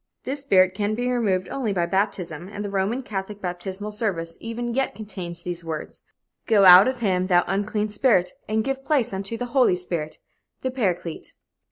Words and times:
This 0.23 0.41
spirit 0.41 0.73
can 0.73 0.95
be 0.95 1.11
removed 1.11 1.47
only 1.49 1.71
by 1.73 1.85
baptism, 1.85 2.47
and 2.51 2.65
the 2.65 2.71
Roman 2.71 3.03
Catholic 3.03 3.39
baptismal 3.39 3.91
service 3.91 4.35
even 4.41 4.73
yet 4.73 4.95
contains 4.95 5.43
these 5.43 5.63
words: 5.63 6.01
"Go 6.47 6.65
out 6.65 6.87
of 6.87 7.01
him, 7.01 7.27
thou 7.27 7.43
unclean 7.45 7.89
spirit, 7.89 8.31
and 8.49 8.63
give 8.63 8.83
place 8.83 9.13
unto 9.13 9.37
the 9.37 9.45
Holy 9.53 9.75
Spirit, 9.75 10.17
the 10.61 10.71
Paraclete." 10.71 11.33